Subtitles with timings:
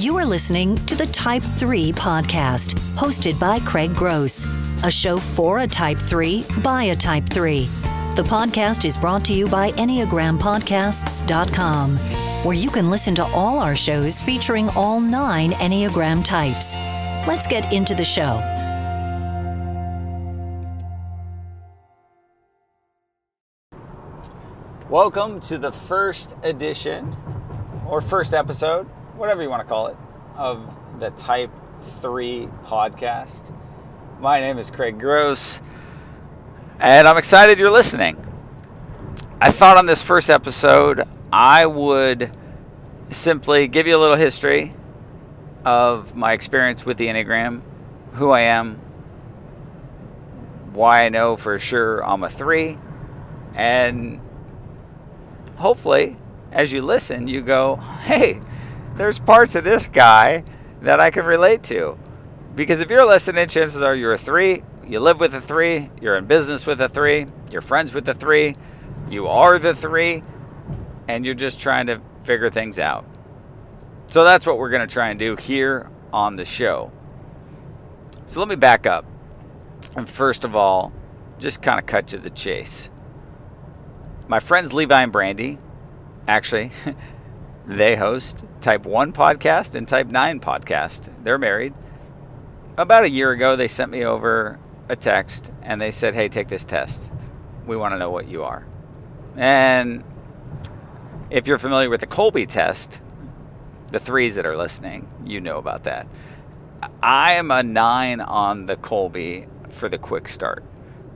[0.00, 4.46] You are listening to the Type 3 podcast, hosted by Craig Gross,
[4.82, 7.66] a show for a Type 3 by a Type 3.
[8.16, 11.96] The podcast is brought to you by EnneagramPodcasts.com,
[12.46, 16.74] where you can listen to all our shows featuring all nine Enneagram types.
[17.28, 18.40] Let's get into the show.
[24.88, 27.14] Welcome to the first edition
[27.86, 28.88] or first episode,
[29.20, 29.98] whatever you want to call it,
[30.34, 31.50] of the Type
[32.00, 33.54] 3 podcast.
[34.18, 35.60] My name is Craig Gross,
[36.78, 38.16] and I'm excited you're listening.
[39.38, 42.32] I thought on this first episode I would
[43.10, 44.72] simply give you a little history
[45.66, 47.60] of my experience with the Enneagram,
[48.14, 48.76] who I am,
[50.72, 52.78] why I know for sure I'm a 3,
[53.54, 54.18] and
[55.56, 56.14] hopefully,
[56.52, 58.40] as you listen, you go, hey,
[58.94, 60.44] there's parts of this guy
[60.82, 61.98] that I can relate to.
[62.54, 66.16] Because if you're listening, chances are you're a three, you live with a three, you're
[66.16, 68.56] in business with a three, you're friends with a three,
[69.08, 70.22] you are the three,
[71.08, 73.04] and you're just trying to figure things out.
[74.08, 76.90] So that's what we're going to try and do here on the show.
[78.26, 79.04] So let me back up.
[79.96, 80.92] And first of all,
[81.38, 82.90] just kind of cut to the chase
[84.30, 85.58] my friends Levi and Brandy,
[86.28, 86.70] actually,
[87.70, 91.08] they host Type 1 podcast and Type 9 podcast.
[91.22, 91.72] They're married.
[92.76, 96.48] About a year ago, they sent me over a text and they said, Hey, take
[96.48, 97.12] this test.
[97.66, 98.66] We want to know what you are.
[99.36, 100.02] And
[101.30, 103.00] if you're familiar with the Kolbe test,
[103.92, 106.08] the threes that are listening, you know about that.
[107.00, 110.64] I am a nine on the Kolbe for the quick start.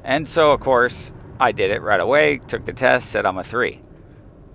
[0.05, 1.11] And so, of course,
[1.41, 3.81] I did it right away, took the test, said I'm a three.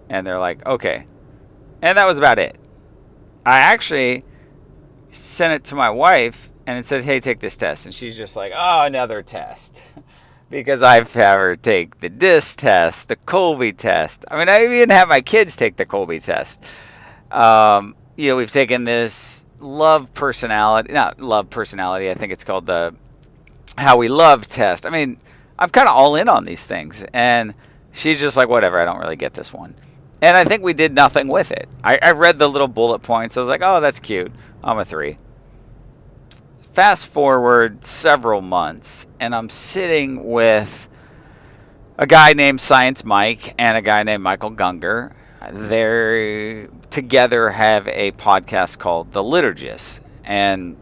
[0.08, 1.05] And they're like, okay.
[1.81, 2.55] And that was about it.
[3.45, 4.23] I actually
[5.11, 7.86] sent it to my wife and it said, hey, take this test.
[7.86, 9.83] And she's just like, oh, another test.
[10.49, 14.26] because I've had her take the DISC test, the Kolbe test.
[14.30, 16.64] I mean, I even have my kids take the Kolbe test.
[17.31, 22.65] Um, you know, we've taken this love personality, not love personality, I think it's called
[22.65, 22.95] the
[23.77, 24.86] how we love test.
[24.86, 25.17] I mean,
[25.58, 27.05] I'm kind of all in on these things.
[27.14, 27.54] And
[27.92, 29.75] she's just like, whatever, I don't really get this one.
[30.21, 31.69] And I think we did nothing with it.
[31.83, 33.37] I, I read the little bullet points.
[33.37, 34.31] I was like, oh, that's cute.
[34.63, 35.17] I'm a three.
[36.59, 40.87] Fast forward several months, and I'm sitting with
[41.97, 45.13] a guy named Science Mike and a guy named Michael Gungor.
[45.52, 50.01] They together have a podcast called The Liturgist.
[50.23, 50.77] And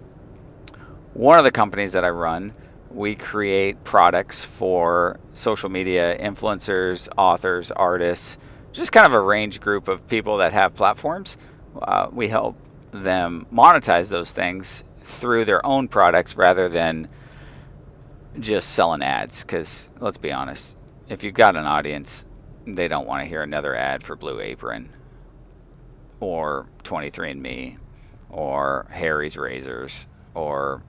[1.14, 2.54] one of the companies that I run
[2.98, 8.38] we create products for social media influencers, authors, artists,
[8.78, 11.38] just kind of a range group of people that have platforms.
[11.82, 12.56] Uh, we help
[12.92, 17.08] them monetize those things through their own products rather than
[18.40, 19.42] just selling ads.
[19.42, 20.78] Because let's be honest,
[21.10, 22.26] if you've got an audience,
[22.66, 24.90] they don't want to hear another ad for Blue Apron
[26.20, 27.78] or 23andMe
[28.30, 30.84] or Harry's Razors or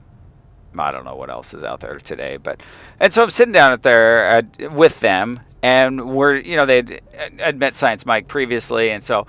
[0.77, 2.61] I don't know what else is out there today, but
[2.99, 7.01] and so I'm sitting down at there with them, and we're you know they'd
[7.43, 9.27] I'd met Science Mike previously, and so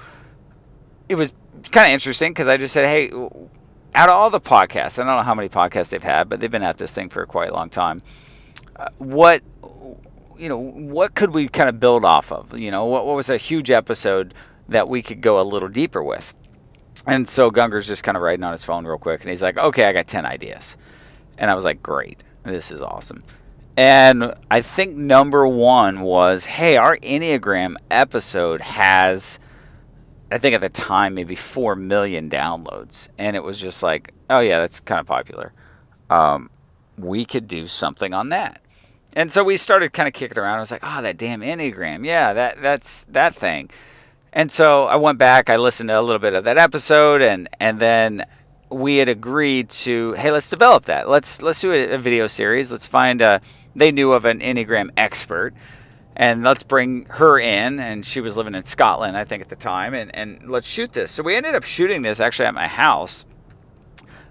[1.08, 1.34] it was
[1.70, 3.10] kind of interesting because I just said, hey,
[3.94, 6.50] out of all the podcasts, I don't know how many podcasts they've had, but they've
[6.50, 8.02] been at this thing for quite a long time.
[8.76, 9.42] Uh, what
[10.38, 12.58] you know, what could we kind of build off of?
[12.58, 14.32] You know, what, what was a huge episode
[14.68, 16.34] that we could go a little deeper with?
[17.06, 19.58] And so Gungor's just kind of writing on his phone real quick, and he's like,
[19.58, 20.76] okay, I got ten ideas.
[21.36, 23.22] And I was like, great, this is awesome.
[23.76, 29.38] And I think number one was, hey, our Enneagram episode has,
[30.30, 33.08] I think at the time, maybe 4 million downloads.
[33.16, 35.52] And it was just like, oh, yeah, that's kind of popular.
[36.10, 36.50] Um,
[36.98, 38.60] we could do something on that.
[39.12, 40.58] And so we started kind of kicking around.
[40.58, 42.04] I was like, oh, that damn Enneagram.
[42.04, 43.70] Yeah, that that's that thing.
[44.32, 47.48] And so I went back, I listened to a little bit of that episode, and,
[47.58, 48.24] and then
[48.70, 51.08] we had agreed to, hey, let's develop that.
[51.08, 52.70] Let's let's do a, a video series.
[52.70, 53.40] Let's find a.
[53.74, 55.54] They knew of an Enneagram expert,
[56.16, 57.78] and let's bring her in.
[57.78, 59.94] And she was living in Scotland, I think, at the time.
[59.94, 61.12] And and let's shoot this.
[61.12, 63.24] So we ended up shooting this actually at my house.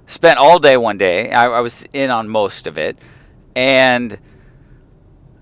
[0.08, 1.32] Spent all day one day.
[1.32, 3.00] I, I was in on most of it,
[3.56, 4.18] and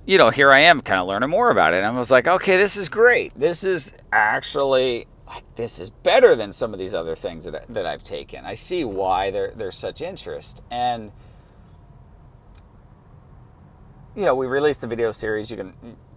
[0.08, 1.78] you know, here I am, kind of learning more about it.
[1.78, 3.38] And I was like, okay, this is great.
[3.38, 7.86] This is actually like this is better than some of these other things that, that
[7.86, 8.46] I've taken.
[8.46, 10.64] I see why there, there's such interest.
[10.72, 11.12] And,
[14.18, 15.52] you know, we released the video series.
[15.52, 15.74] You can,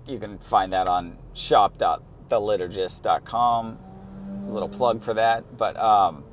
[0.06, 3.78] you can find that on shop.theliturgist.com.
[4.48, 5.58] A little plug for that.
[5.58, 6.24] But, um,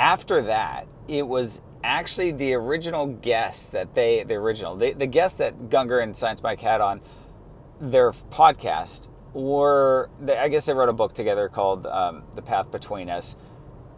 [0.00, 5.36] after that, it was actually the original guests that they, the original, the, the guests
[5.36, 7.02] that Gungor and Science Mike had on
[7.82, 12.70] their podcast were, they, I guess they wrote a book together called um, The Path
[12.70, 13.36] Between Us,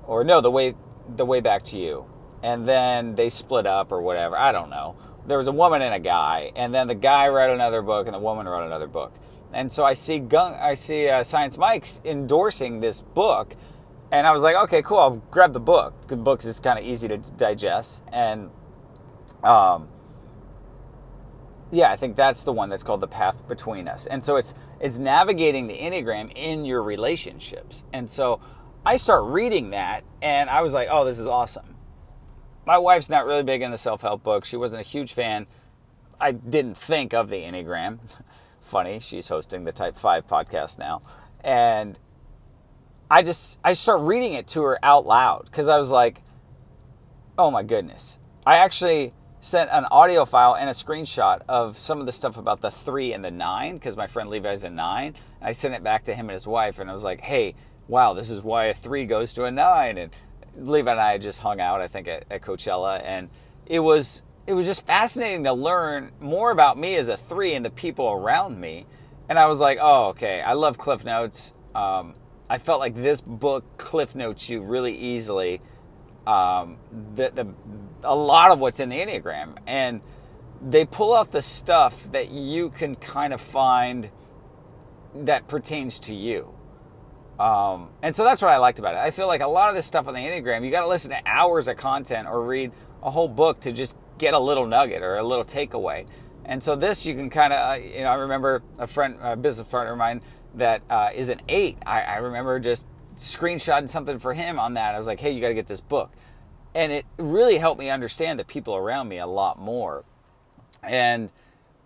[0.08, 0.74] or no, The Way,
[1.08, 2.06] The Way Back to You.
[2.44, 4.36] And then they split up or whatever.
[4.36, 4.96] I don't know.
[5.26, 8.14] There was a woman and a guy, and then the guy wrote another book, and
[8.14, 9.14] the woman wrote another book.
[9.54, 13.56] And so I see Gung, I see uh, Science Mike's endorsing this book,
[14.12, 14.98] and I was like, okay, cool.
[14.98, 16.08] I'll grab the book.
[16.08, 18.50] The book is kind of easy to digest, and
[19.42, 19.88] um,
[21.70, 24.06] yeah, I think that's the one that's called the path between us.
[24.06, 27.84] And so it's it's navigating the enneagram in your relationships.
[27.94, 28.40] And so
[28.84, 31.73] I start reading that, and I was like, oh, this is awesome.
[32.66, 34.44] My wife's not really big in the self help book.
[34.44, 35.46] She wasn't a huge fan.
[36.20, 37.98] I didn't think of the enneagram.
[38.60, 41.02] Funny, she's hosting the Type Five podcast now,
[41.42, 41.98] and
[43.10, 46.22] I just I start reading it to her out loud because I was like,
[47.38, 48.18] oh my goodness.
[48.46, 52.62] I actually sent an audio file and a screenshot of some of the stuff about
[52.62, 55.14] the three and the nine because my friend Levi's a nine.
[55.42, 57.54] I sent it back to him and his wife, and I was like, hey,
[57.86, 59.98] wow, this is why a three goes to a nine.
[59.98, 60.12] And
[60.56, 63.28] Levi and I just hung out, I think, at, at Coachella, and
[63.66, 67.64] it was it was just fascinating to learn more about me as a three and
[67.64, 68.84] the people around me.
[69.28, 71.54] And I was like, oh, okay, I love Cliff Notes.
[71.74, 72.14] Um,
[72.48, 75.60] I felt like this book cliff notes you really easily
[76.26, 76.76] um,
[77.14, 77.48] the, the,
[78.02, 79.56] a lot of what's in the Enneagram.
[79.66, 80.00] And
[80.66, 84.10] they pull out the stuff that you can kind of find
[85.14, 86.53] that pertains to you.
[87.38, 88.98] Um, and so that's what I liked about it.
[88.98, 91.10] I feel like a lot of this stuff on the Enneagram, you got to listen
[91.10, 92.70] to hours of content or read
[93.02, 96.06] a whole book to just get a little nugget or a little takeaway.
[96.44, 99.36] And so this you can kind of, uh, you know, I remember a friend, a
[99.36, 100.20] business partner of mine
[100.54, 101.78] that uh, is an eight.
[101.84, 102.86] I, I remember just
[103.16, 104.94] screenshotting something for him on that.
[104.94, 106.12] I was like, hey, you got to get this book.
[106.74, 110.04] And it really helped me understand the people around me a lot more.
[110.82, 111.30] And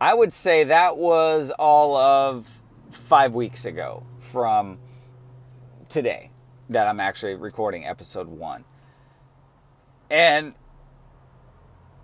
[0.00, 2.60] I would say that was all of
[2.90, 4.78] five weeks ago from
[5.88, 6.30] today
[6.68, 8.64] that I'm actually recording episode one.
[10.10, 10.54] And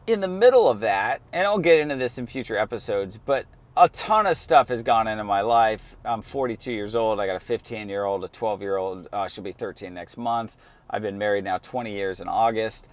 [0.07, 3.47] in the middle of that, and I'll get into this in future episodes, but
[3.77, 5.97] a ton of stuff has gone into my life.
[6.05, 7.19] I'm 42 years old.
[7.19, 9.09] I got a 15 year old, a 12 year old.
[9.13, 10.57] Uh, she'll be 13 next month.
[10.89, 12.89] I've been married now 20 years in August.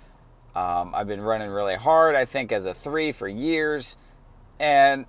[0.56, 3.96] Um, I've been running really hard, I think, as a three for years.
[4.60, 5.06] And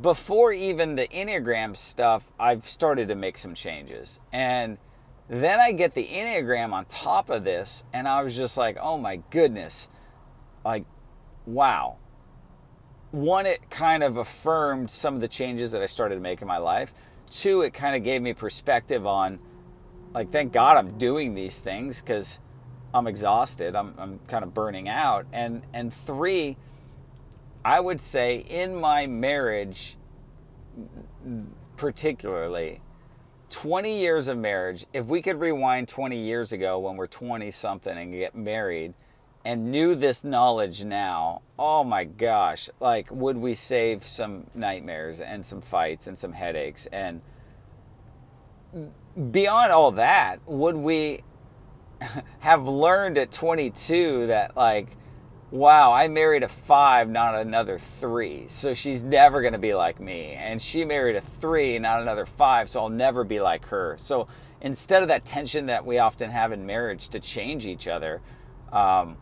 [0.00, 4.20] before even the Enneagram stuff, I've started to make some changes.
[4.32, 4.78] And
[5.28, 8.98] then I get the Enneagram on top of this, and I was just like, oh
[8.98, 9.88] my goodness.
[10.64, 10.84] Like,
[11.46, 11.96] wow
[13.10, 16.48] one, it kind of affirmed some of the changes that I started to make in
[16.48, 16.92] my life.
[17.30, 19.40] Two, it kind of gave me perspective on,
[20.12, 22.40] like, thank God I'm doing these things because
[22.92, 23.74] I'm exhausted.
[23.76, 25.26] I'm, I'm kind of burning out.
[25.32, 26.56] And and three,
[27.68, 29.98] I would say in my marriage,
[31.76, 32.80] particularly,
[33.50, 34.86] 20 years of marriage.
[34.94, 38.94] If we could rewind 20 years ago when we're 20 something and get married
[39.44, 45.44] and knew this knowledge now, oh my gosh, like would we save some nightmares and
[45.44, 47.20] some fights and some headaches and
[49.30, 51.22] beyond all that, would we
[52.38, 54.96] have learned at 22 that like
[55.50, 58.48] wow, I married a 5, not another 3.
[58.48, 60.32] So she's never going to be like me.
[60.32, 63.96] And she married a 3, not another 5, so I'll never be like her.
[63.98, 64.26] So
[64.60, 68.20] instead of that tension that we often have in marriage to change each other,
[68.72, 69.16] um,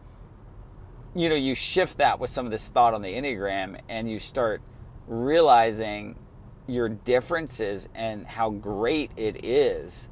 [1.14, 4.18] you know, you shift that with some of this thought on the Enneagram and you
[4.18, 4.60] start
[5.06, 6.18] realizing
[6.66, 10.10] your differences and how great it is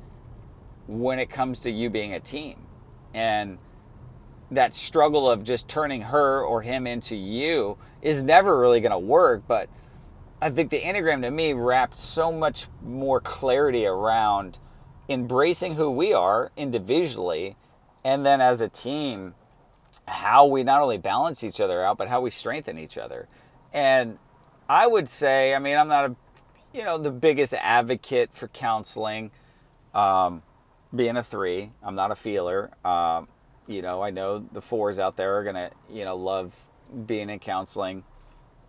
[0.86, 2.66] when it comes to you being a team.
[3.12, 3.58] And
[4.50, 8.98] that struggle of just turning her or him into you is never really going to
[8.98, 9.42] work.
[9.46, 9.68] But
[10.40, 14.58] I think the Enneagram to me wrapped so much more clarity around
[15.08, 17.56] embracing who we are individually
[18.04, 19.34] and then as a team
[20.06, 23.28] how we not only balance each other out, but how we strengthen each other.
[23.72, 24.18] And
[24.68, 26.16] I would say, I mean, I'm not a,
[26.72, 29.30] you know, the biggest advocate for counseling.
[29.94, 30.42] Um,
[30.94, 32.70] being a three, I'm not a feeler.
[32.84, 33.28] Um,
[33.66, 36.54] you know, I know the fours out there are gonna, you know, love
[37.06, 38.04] being in counseling,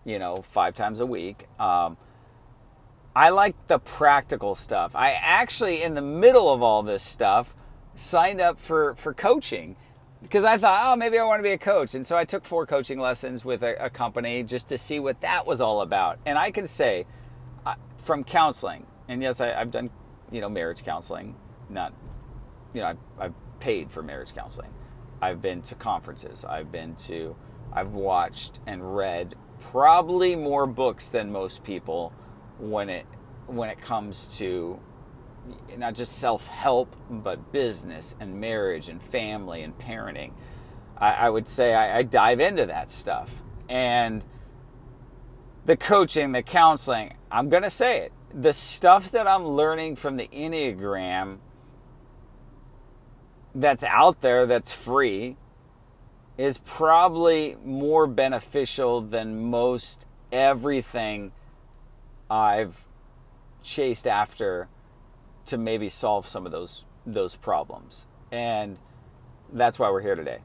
[0.05, 1.47] you know, five times a week.
[1.59, 1.97] Um,
[3.15, 4.95] I like the practical stuff.
[4.95, 7.55] I actually, in the middle of all this stuff,
[7.95, 9.77] signed up for for coaching
[10.21, 11.93] because I thought, oh, maybe I want to be a coach.
[11.93, 15.21] And so I took four coaching lessons with a, a company just to see what
[15.21, 16.19] that was all about.
[16.25, 17.05] And I can say
[17.65, 19.89] uh, from counseling, and yes, I, have done,
[20.31, 21.35] you know, marriage counseling,
[21.69, 21.93] not,
[22.73, 24.69] you know, I've, I've, paid for marriage counseling.
[25.21, 26.45] I've been to conferences.
[26.45, 27.35] I've been to,
[27.71, 32.13] I've watched and read probably more books than most people
[32.59, 33.05] when it
[33.47, 34.79] when it comes to
[35.77, 40.31] not just self help, but business and marriage and family and parenting.
[40.97, 43.43] I, I would say I, I dive into that stuff.
[43.69, 44.23] And
[45.65, 48.13] the coaching, the counseling, I'm to say it.
[48.33, 51.39] The stuff that I'm learning from the Enneagram
[53.55, 55.37] that's out there that's free
[56.37, 61.31] is probably more beneficial than most everything
[62.29, 62.85] I've
[63.63, 64.67] chased after
[65.45, 68.07] to maybe solve some of those those problems.
[68.31, 68.77] And
[69.53, 70.39] that's why we're here today.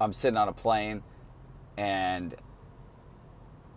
[0.00, 1.02] I'm sitting on a plane
[1.76, 2.34] and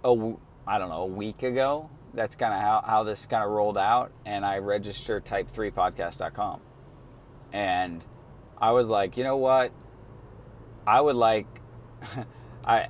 [0.03, 0.33] a,
[0.65, 3.77] I don't know, a week ago, that's kind of how, how this kind of rolled
[3.77, 4.11] out.
[4.25, 6.61] And I register type3podcast.com.
[7.51, 8.03] And
[8.57, 9.71] I was like, you know what?
[10.85, 11.47] I would like,
[12.65, 12.87] I,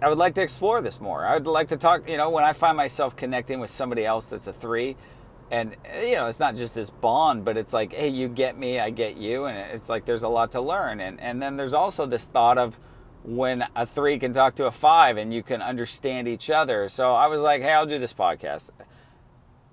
[0.00, 1.24] I would like to explore this more.
[1.24, 4.28] I would like to talk, you know, when I find myself connecting with somebody else
[4.28, 4.96] that's a three,
[5.50, 8.80] and you know, it's not just this bond, but it's like, hey, you get me,
[8.80, 11.00] I get you, and it's like there's a lot to learn.
[11.00, 12.78] And and then there's also this thought of
[13.22, 16.88] when a three can talk to a five and you can understand each other.
[16.88, 18.70] So I was like, hey, I'll do this podcast.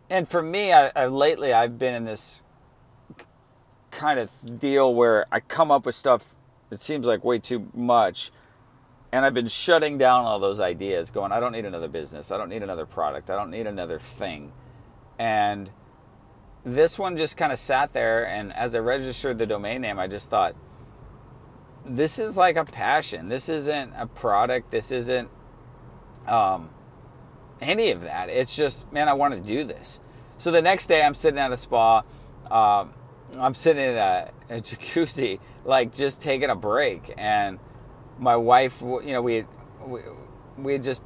[0.09, 2.41] And for me, I, I lately I've been in this
[3.91, 6.36] kind of deal where I come up with stuff
[6.71, 8.31] it seems like way too much.
[9.12, 12.31] And I've been shutting down all those ideas, going, I don't need another business.
[12.31, 13.29] I don't need another product.
[13.29, 14.53] I don't need another thing.
[15.19, 15.69] And
[16.63, 18.25] this one just kind of sat there.
[18.25, 20.55] And as I registered the domain name, I just thought,
[21.86, 23.27] this is like a passion.
[23.27, 24.71] This isn't a product.
[24.71, 25.29] This isn't
[26.25, 26.69] um,
[27.60, 28.29] any of that.
[28.29, 30.00] It's just, man, I want to do this.
[30.38, 32.03] So the next day, I'm sitting at a spa.
[32.50, 32.93] Um,
[33.38, 37.59] I'm sitting in a, a jacuzzi, like just taking a break, and
[38.19, 39.45] my wife, you know, we
[39.85, 40.01] we,
[40.57, 41.01] we had just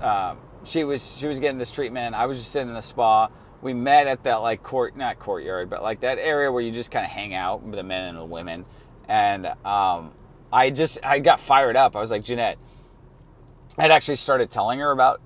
[0.00, 0.34] uh,
[0.64, 2.14] she was she was getting this treatment.
[2.14, 3.28] I was just sitting in a spa.
[3.60, 6.90] We met at that like court, not courtyard, but like that area where you just
[6.90, 8.64] kind of hang out with the men and the women.
[9.08, 10.12] And um,
[10.52, 11.96] I just I got fired up.
[11.96, 12.58] I was like Jeanette.
[13.78, 15.20] I'd actually started telling her about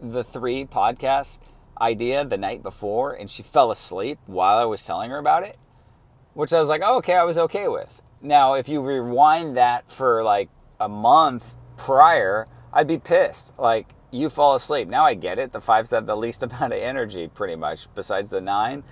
[0.00, 1.40] the three podcast
[1.80, 5.58] idea the night before, and she fell asleep while I was telling her about it,
[6.34, 8.02] which I was like, oh, okay, I was okay with.
[8.20, 10.48] Now, if you rewind that for like
[10.80, 13.58] a month prior, I'd be pissed.
[13.58, 14.88] Like, you fall asleep.
[14.88, 15.52] Now I get it.
[15.52, 18.84] The fives have the least amount of energy, pretty much, besides the nine.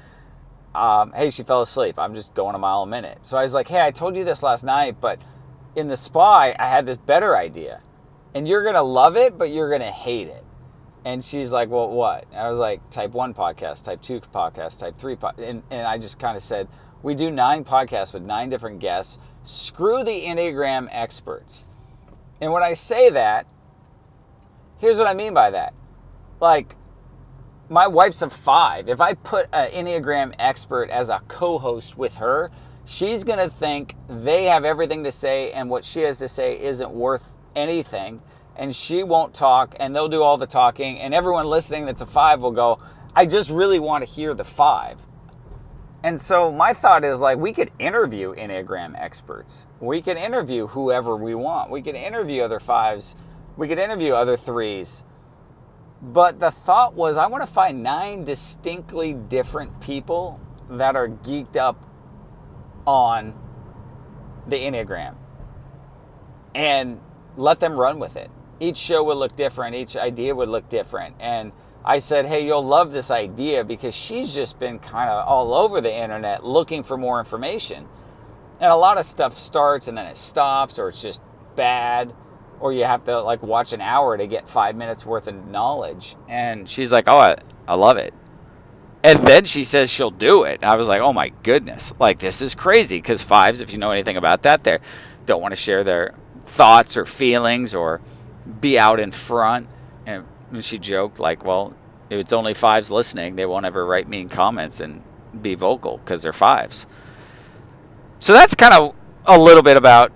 [0.74, 1.98] Um, hey, she fell asleep.
[1.98, 3.18] I'm just going a mile a minute.
[3.22, 5.20] So I was like, hey, I told you this last night, but
[5.74, 7.80] in the spy, I had this better idea.
[8.34, 10.44] And you're going to love it, but you're going to hate it.
[11.06, 12.24] And she's like, well, what?
[12.32, 15.14] And I was like, type one podcast, type two podcast, type three.
[15.14, 15.30] Po-.
[15.38, 16.66] And, and I just kind of said,
[17.00, 19.16] we do nine podcasts with nine different guests.
[19.44, 21.64] Screw the Enneagram experts.
[22.40, 23.46] And when I say that,
[24.78, 25.74] here's what I mean by that.
[26.40, 26.74] Like,
[27.68, 28.88] my wife's a five.
[28.88, 32.50] If I put an Enneagram expert as a co host with her,
[32.84, 36.60] she's going to think they have everything to say and what she has to say
[36.60, 38.22] isn't worth anything
[38.56, 42.06] and she won't talk and they'll do all the talking and everyone listening that's a
[42.06, 42.78] five will go
[43.14, 45.00] i just really want to hear the five.
[46.02, 49.66] And so my thought is like we could interview enneagram experts.
[49.80, 51.68] We could interview whoever we want.
[51.68, 53.16] We could interview other fives.
[53.56, 55.02] We could interview other threes.
[56.00, 60.38] But the thought was i want to find nine distinctly different people
[60.70, 61.84] that are geeked up
[62.86, 63.34] on
[64.46, 65.16] the enneagram
[66.54, 67.00] and
[67.36, 71.16] let them run with it each show would look different, each idea would look different.
[71.20, 71.52] And
[71.84, 75.80] I said, Hey, you'll love this idea because she's just been kind of all over
[75.80, 77.86] the internet looking for more information.
[78.60, 81.22] And a lot of stuff starts and then it stops, or it's just
[81.54, 82.12] bad,
[82.58, 86.16] or you have to like watch an hour to get five minutes worth of knowledge.
[86.28, 87.36] And she's like, Oh, I,
[87.68, 88.14] I love it.
[89.04, 90.64] And then she says she'll do it.
[90.64, 93.92] I was like, Oh my goodness, like this is crazy because fives, if you know
[93.92, 94.78] anything about that, they
[95.24, 96.14] don't want to share their
[96.46, 98.00] thoughts or feelings or
[98.60, 99.68] be out in front.
[100.06, 100.24] And
[100.60, 101.74] she joked, like, well,
[102.08, 105.02] if it's only fives listening, they won't ever write mean comments and
[105.40, 106.86] be vocal because they're fives.
[108.18, 108.94] So that's kind of
[109.26, 110.12] a little bit about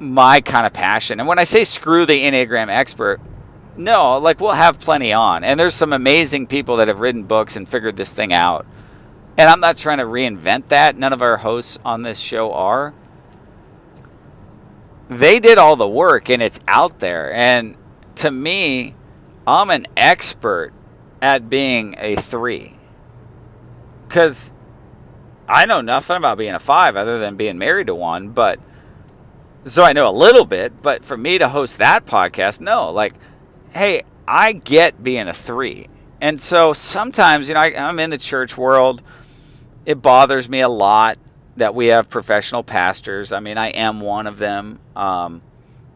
[0.00, 1.20] my kind of passion.
[1.20, 3.20] And when I say screw the Enneagram expert,
[3.76, 5.44] no, like we'll have plenty on.
[5.44, 8.66] And there's some amazing people that have written books and figured this thing out.
[9.36, 10.96] And I'm not trying to reinvent that.
[10.96, 12.94] None of our hosts on this show are
[15.08, 17.32] they did all the work and it's out there.
[17.32, 17.76] And
[18.16, 18.94] to me,
[19.46, 20.72] I'm an expert
[21.22, 22.76] at being a three.
[24.06, 24.52] Because
[25.48, 28.60] I know nothing about being a five other than being married to one, but
[29.64, 30.82] so I know a little bit.
[30.82, 33.14] But for me to host that podcast, no, like,
[33.72, 35.88] hey, I get being a three.
[36.20, 39.02] And so sometimes, you know, I, I'm in the church world.
[39.86, 41.18] It bothers me a lot
[41.58, 43.32] that we have professional pastors.
[43.32, 44.80] I mean, I am one of them.
[44.96, 45.42] Um,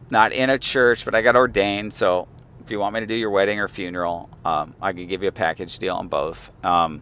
[0.09, 1.93] not in a church, but I got ordained.
[1.93, 2.27] So
[2.63, 5.29] if you want me to do your wedding or funeral, um, I can give you
[5.29, 6.51] a package deal on both.
[6.63, 7.01] Um,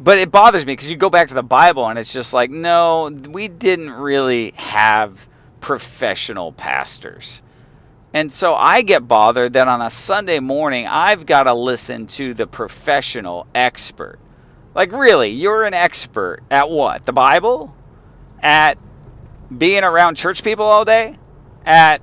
[0.00, 2.50] but it bothers me because you go back to the Bible and it's just like,
[2.50, 5.28] no, we didn't really have
[5.60, 7.42] professional pastors.
[8.14, 12.32] And so I get bothered that on a Sunday morning, I've got to listen to
[12.32, 14.18] the professional expert.
[14.78, 17.04] Like, really, you're an expert at what?
[17.04, 17.76] The Bible?
[18.40, 18.78] At
[19.56, 21.18] being around church people all day?
[21.66, 22.00] At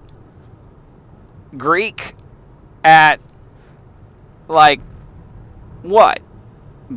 [1.55, 2.15] Greek?
[2.83, 3.21] At,
[4.49, 4.81] like,
[5.83, 6.19] what?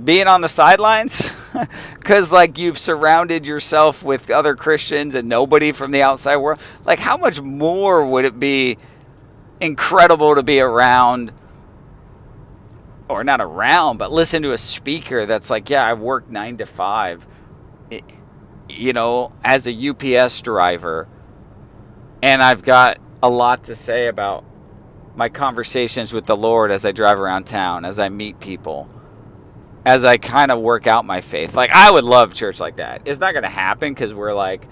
[0.05, 1.33] Being on the sidelines?
[1.95, 6.61] Because, like, you've surrounded yourself with other Christians and nobody from the outside world.
[6.85, 8.79] Like, how much more would it be
[9.61, 11.33] incredible to be around?
[13.09, 16.67] Or not around, but listen to a speaker that's like, yeah, I've worked nine to
[16.67, 17.27] five,
[18.69, 21.09] you know, as a UPS driver,
[22.23, 24.45] and I've got a lot to say about
[25.17, 28.93] my conversations with the Lord as I drive around town, as I meet people,
[29.85, 31.55] as I kind of work out my faith.
[31.55, 33.03] Like, I would love church like that.
[33.05, 34.69] It's not going to happen because we're like,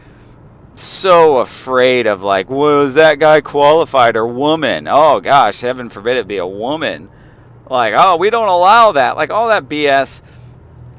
[0.75, 4.87] so afraid of like, was that guy qualified or woman?
[4.89, 7.09] Oh gosh, heaven forbid it be a woman
[7.69, 10.23] like, oh, we don't allow that, like all that BS.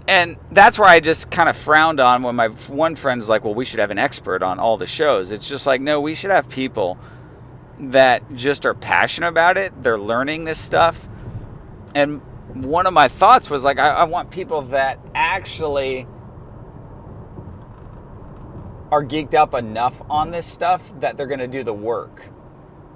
[0.08, 3.54] And that's where I just kind of frowned on when my one friend's like, well,
[3.54, 5.32] we should have an expert on all the shows.
[5.32, 6.98] It's just like, no, we should have people
[7.80, 9.84] that just are passionate about it.
[9.84, 11.08] They're learning this stuff.
[11.94, 12.22] And
[12.54, 16.08] one of my thoughts was like, I, I want people that actually
[18.92, 22.30] are geeked up enough on this stuff that they're going to do the work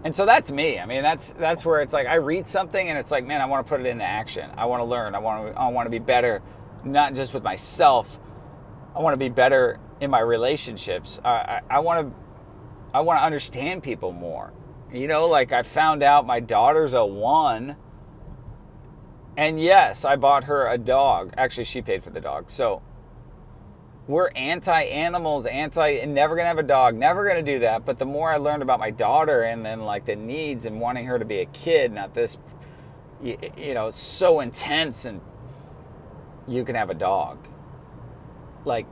[0.04, 0.80] and so that's me.
[0.80, 3.46] I mean, that's that's where it's like I read something and it's like, man, I
[3.46, 4.50] want to put it into action.
[4.58, 5.14] I want to learn.
[5.14, 6.42] I want to I want to be better,
[6.84, 8.20] not just with myself.
[8.96, 11.22] I want to be better in my relationships.
[11.24, 12.16] I, I, I want to
[12.94, 14.52] I want to understand people more.
[14.92, 17.78] You know, like I found out my daughter's a one.
[19.38, 21.34] And yes, I bought her a dog.
[21.38, 22.52] Actually, she paid for the dog.
[22.52, 22.82] So
[24.08, 27.86] we're anti animals, anti, never gonna have a dog, never gonna do that.
[27.86, 31.06] But the more I learned about my daughter and then like the needs and wanting
[31.06, 32.38] her to be a kid, not this,
[33.22, 35.22] you, you know, so intense and
[36.48, 37.38] you can have a dog.
[38.66, 38.86] Like,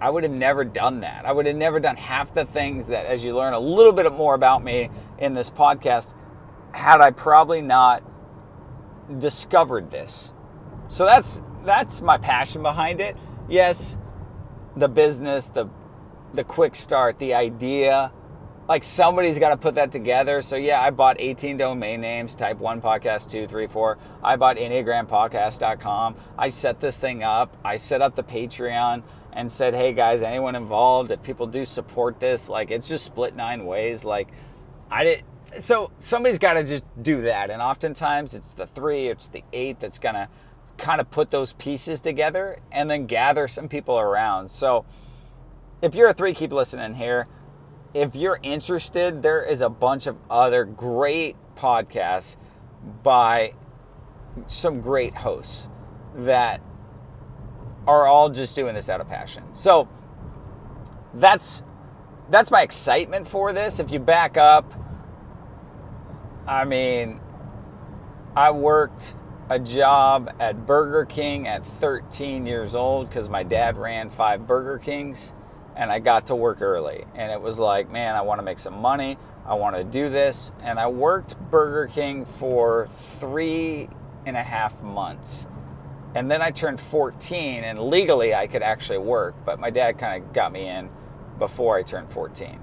[0.00, 1.24] I would have never done that.
[1.26, 4.10] I would have never done half the things that, as you learn a little bit
[4.12, 6.14] more about me in this podcast,
[6.72, 8.02] had I probably not
[9.18, 10.32] discovered this.
[10.88, 13.16] So that's that's my passion behind it.
[13.48, 13.98] Yes,
[14.76, 15.68] the business, the
[16.32, 18.12] the quick start, the idea.
[18.68, 20.42] Like somebody's got to put that together.
[20.42, 23.96] So yeah, I bought 18 domain names, type one podcast, two, three, four.
[24.22, 26.16] I bought enneagrampodcast.com.
[26.36, 27.56] I set this thing up.
[27.64, 29.02] I set up the Patreon
[29.32, 33.34] and said, hey guys, anyone involved, if people do support this, like it's just split
[33.34, 34.04] nine ways.
[34.04, 34.28] Like
[34.90, 35.24] I did
[35.60, 37.50] so somebody's got to just do that.
[37.50, 40.28] And oftentimes it's the three, it's the eight that's gonna
[40.78, 44.50] kind of put those pieces together and then gather some people around.
[44.50, 44.84] So
[45.82, 47.26] if you're a three, keep listening here.
[47.94, 52.36] If you're interested, there is a bunch of other great podcasts
[53.02, 53.54] by
[54.46, 55.68] some great hosts
[56.14, 56.60] that
[57.86, 59.42] are all just doing this out of passion.
[59.54, 59.88] So
[61.14, 61.64] that's
[62.30, 63.80] that's my excitement for this.
[63.80, 64.74] If you back up,
[66.46, 67.20] I mean,
[68.36, 69.14] I worked
[69.50, 74.78] a job at Burger King at 13 years old because my dad ran five Burger
[74.78, 75.32] Kings
[75.74, 77.04] and I got to work early.
[77.14, 79.16] And it was like, man, I want to make some money.
[79.46, 80.52] I want to do this.
[80.60, 82.88] And I worked Burger King for
[83.20, 83.88] three
[84.26, 85.46] and a half months.
[86.14, 90.22] And then I turned 14 and legally I could actually work, but my dad kind
[90.22, 90.90] of got me in
[91.38, 92.60] before I turned 14.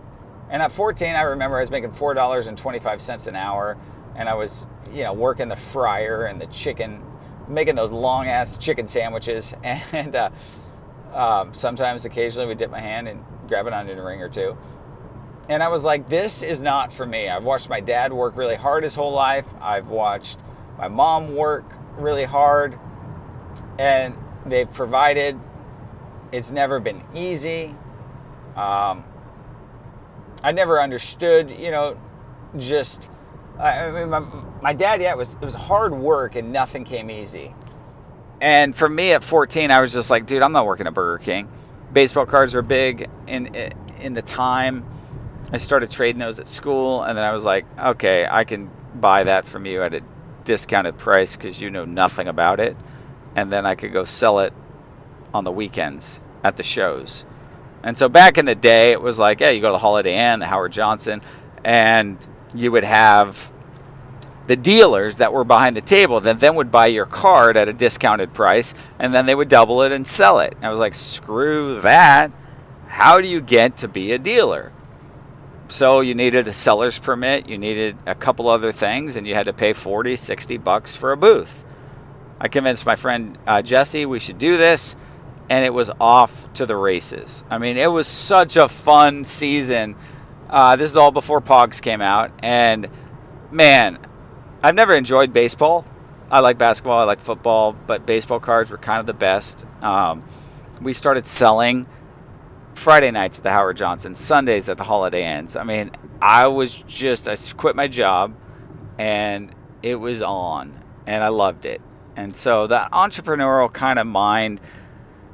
[0.50, 3.78] And at 14, I remember I was making $4.25 an hour
[4.15, 7.01] and I was you know, working the fryer and the chicken,
[7.47, 9.54] making those long ass chicken sandwiches.
[9.63, 10.30] And uh,
[11.13, 14.58] um, sometimes, occasionally, we dip my hand and grab an onion ring or two.
[15.47, 17.30] And I was like, this is not for me.
[17.30, 19.54] I've watched my dad work really hard his whole life.
[19.62, 20.39] I've watched
[20.78, 21.65] my mom work
[21.97, 22.80] really hard.
[23.78, 25.39] And they've provided.
[26.32, 27.75] It's never been easy.
[28.56, 29.04] Um,
[30.43, 31.97] I never understood, you know,
[32.58, 33.10] just
[33.60, 34.20] I mean, my,
[34.62, 37.54] my dad, yeah, it was it was hard work and nothing came easy.
[38.41, 41.24] And for me at 14, I was just like, dude, I'm not working at Burger
[41.24, 41.48] King.
[41.94, 43.56] baseball cards were big in
[44.00, 44.86] in the time.
[45.52, 49.24] I started trading those at school, and then I was like, okay, I can buy
[49.24, 50.02] that from you at a
[50.44, 52.76] discounted price because you know nothing about it,
[53.36, 54.54] and then I could go sell it
[55.34, 57.26] on the weekends at the shows.
[57.84, 60.18] And so back in the day, it was like, yeah, you go to the Holiday
[60.18, 61.22] Inn, the Howard Johnson,
[61.63, 62.26] and
[62.58, 63.52] you would have
[64.48, 67.74] the dealers that were behind the table that then would buy your card at a
[67.74, 70.54] discounted price and then they would double it and sell it.
[70.58, 72.36] And I was like, screw that.
[72.88, 74.72] How do you get to be a dealer?
[75.68, 79.48] So you needed a seller's permit, you needed a couple other things, and you had
[79.48, 81.63] to pay 40, 60 bucks for a booth.
[82.39, 84.96] I convinced my friend uh, Jesse we should do this,
[85.50, 87.44] and it was off to the races.
[87.50, 89.96] I mean, it was such a fun season.
[90.50, 92.90] Uh, this is all before Pogs came out, and
[93.52, 94.00] man,
[94.62, 95.86] I've never enjoyed baseball.
[96.30, 99.66] I like basketball, I like football, but baseball cards were kind of the best.
[99.82, 100.24] Um,
[100.82, 101.88] we started selling
[102.74, 105.56] Friday nights at the Howard Johnson, Sundays at the Holiday Inns.
[105.56, 108.36] I mean, I was just, I quit my job
[108.98, 111.82] and it was on and I loved it.
[112.16, 114.60] And so that entrepreneurial kind of mind,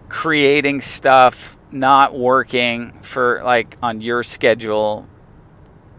[0.10, 5.08] creating stuff, not working for like on your schedule,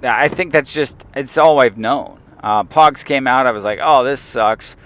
[0.02, 2.20] I think that's just, it's all I've known.
[2.42, 3.46] Uh, Pogs came out.
[3.46, 4.76] I was like, oh, this sucks.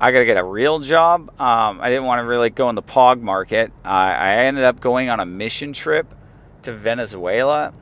[0.00, 1.28] I got to get a real job.
[1.40, 3.72] Um, I didn't want to really go in the Pog market.
[3.84, 6.14] Uh, I ended up going on a mission trip
[6.62, 7.72] to Venezuela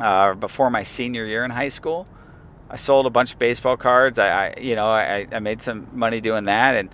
[0.00, 2.08] uh, before my senior year in high school.
[2.68, 4.18] I sold a bunch of baseball cards.
[4.18, 6.90] I, I you know, I, I made some money doing that, and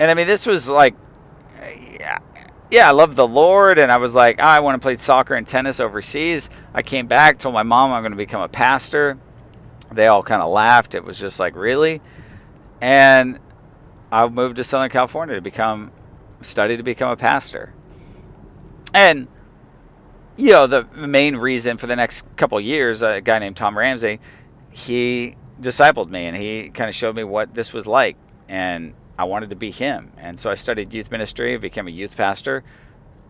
[0.00, 0.94] and I mean, this was like,
[2.70, 5.34] yeah, I love the Lord, and I was like, oh, I want to play soccer
[5.34, 6.50] and tennis overseas.
[6.74, 9.18] I came back, told my mom I'm going to become a pastor
[9.92, 10.94] they all kind of laughed.
[10.94, 12.00] It was just like, really?
[12.80, 13.38] And
[14.10, 15.92] I moved to Southern California to become,
[16.40, 17.72] study to become a pastor.
[18.92, 19.28] And,
[20.36, 24.20] you know, the main reason for the next couple years, a guy named Tom Ramsey,
[24.70, 28.16] he discipled me and he kind of showed me what this was like.
[28.48, 30.12] And I wanted to be him.
[30.18, 32.64] And so I studied youth ministry, became a youth pastor,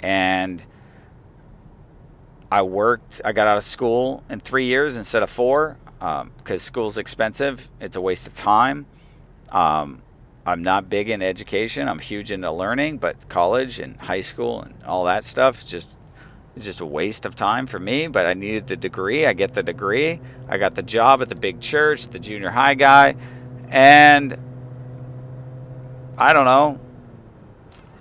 [0.01, 0.65] and
[2.51, 3.21] I worked.
[3.25, 7.71] I got out of school in three years instead of four because um, school's expensive.
[7.81, 8.87] It's a waste of time.
[9.51, 10.03] Um,
[10.45, 11.89] I'm not big in education.
[11.89, 15.99] I'm huge into learning, but college and high school and all that stuff is just
[16.55, 18.07] it's just a waste of time for me.
[18.07, 19.27] But I needed the degree.
[19.27, 20.21] I get the degree.
[20.49, 23.17] I got the job at the big church, the junior high guy,
[23.69, 24.39] and
[26.19, 26.81] I don't know.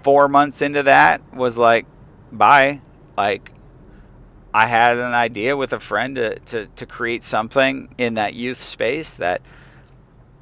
[0.03, 1.85] Four months into that was like,
[2.31, 2.81] bye.
[3.17, 3.51] Like
[4.53, 8.57] I had an idea with a friend to, to, to create something in that youth
[8.57, 9.41] space that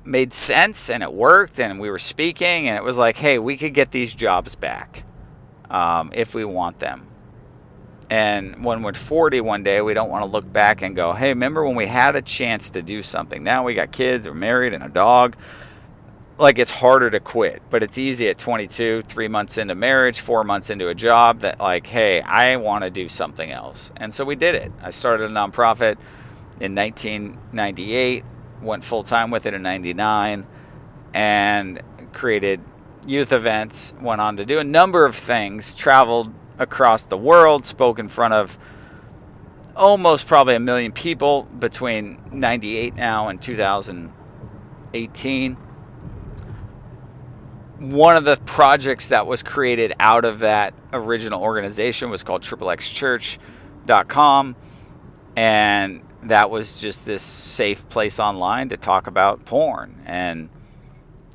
[0.06, 3.58] made sense and it worked and we were speaking and it was like, hey, we
[3.58, 5.04] could get these jobs back
[5.70, 7.08] um, if we want them.
[8.10, 11.30] And when we're 40 one day, we don't want to look back and go, hey,
[11.30, 13.44] remember when we had a chance to do something?
[13.44, 15.36] Now we got kids, we're married, and a dog
[16.44, 20.44] like it's harder to quit, but it's easy at 22, three months into marriage, four
[20.44, 23.92] months into a job that, like, hey, I want to do something else.
[23.96, 24.72] And so we did it.
[24.82, 25.98] I started a nonprofit
[26.60, 28.26] in 1998,
[28.62, 30.46] went full time with it in 99,
[31.14, 32.60] and created
[33.08, 37.98] youth events, went on to do a number of things, traveled across the world, spoke
[37.98, 38.58] in front of
[39.76, 45.58] almost probably a million people between 98 now and 2018
[47.84, 54.56] one of the projects that was created out of that original organization was called triplexchurch.com
[55.36, 60.02] and that was just this safe place online to talk about porn.
[60.06, 60.48] And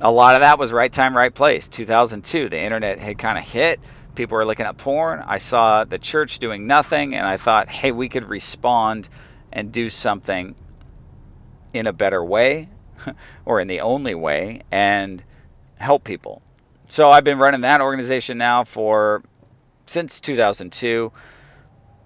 [0.00, 1.68] a lot of that was right time right place.
[1.68, 3.78] 2002 the internet had kind of hit.
[4.14, 5.22] People were looking at porn.
[5.26, 9.10] I saw the church doing nothing and i thought hey we could respond
[9.52, 10.54] and do something
[11.74, 12.70] in a better way
[13.44, 14.62] or in the only way.
[14.70, 15.22] And
[15.78, 16.42] help people.
[16.88, 19.22] So I've been running that organization now for
[19.86, 21.12] since 2002.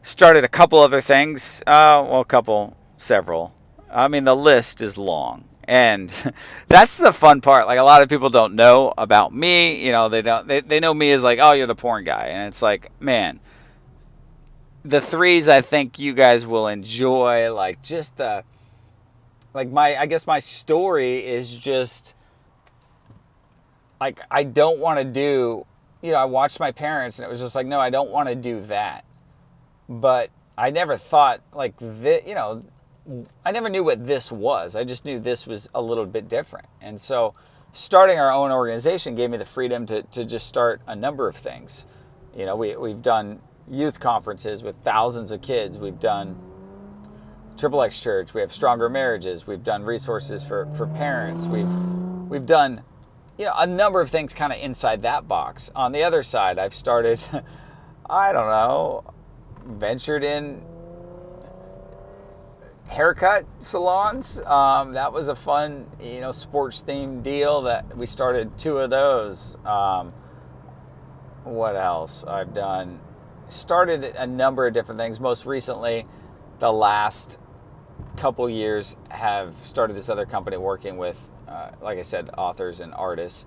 [0.03, 1.61] Started a couple other things.
[1.67, 3.55] Uh, well, a couple, several.
[3.91, 5.45] I mean, the list is long.
[5.65, 6.13] And
[6.69, 7.67] that's the fun part.
[7.67, 9.85] Like a lot of people don't know about me.
[9.85, 10.49] You know, they don't.
[10.49, 13.39] They, they know me as like, oh, you're the porn guy, and it's like, man,
[14.85, 17.55] the threes I think you guys will enjoy.
[17.55, 18.43] Like just the,
[19.55, 22.15] like my, I guess my story is just
[24.03, 25.65] like I don't want to do,
[26.03, 28.29] you know, I watched my parents and it was just like, no, I don't want
[28.29, 29.05] to do that.
[29.88, 32.65] But I never thought like that, you know,
[33.45, 34.75] I never knew what this was.
[34.75, 36.67] I just knew this was a little bit different.
[36.81, 37.35] And so
[37.73, 41.37] starting our own organization gave me the freedom to, to just start a number of
[41.37, 41.87] things.
[42.37, 43.38] You know, we, we've done
[43.71, 45.79] youth conferences with thousands of kids.
[45.79, 46.37] We've done
[47.57, 48.35] Triple X Church.
[48.35, 49.47] We have Stronger Marriages.
[49.47, 51.47] We've done resources for, for parents.
[51.47, 51.73] We've
[52.29, 52.83] we've done
[53.38, 55.71] you know a number of things kind of inside that box.
[55.75, 57.21] On the other side, I've started
[58.12, 59.05] I don't know,
[59.64, 60.62] ventured in
[62.88, 64.38] haircut salons.
[64.40, 68.90] Um, that was a fun, you know, sports themed deal that we started two of
[68.90, 69.57] those.
[69.64, 70.12] Um,
[71.45, 73.01] what else I've done?
[73.49, 75.18] Started a number of different things.
[75.18, 76.05] Most recently,
[76.59, 77.38] the last
[78.16, 82.95] couple years have started this other company working with, uh, like I said, authors and
[82.95, 83.47] artists,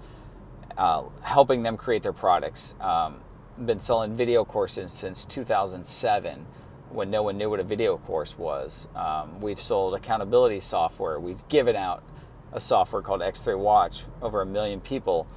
[0.78, 2.76] uh, helping them create their products.
[2.80, 3.22] Um,
[3.66, 6.46] been selling video courses since 2007
[6.90, 8.88] when no one knew what a video course was.
[8.96, 11.20] Um, we've sold accountability software.
[11.20, 12.04] We've given out
[12.52, 14.04] a software called X3 Watch.
[14.22, 15.28] Over a million people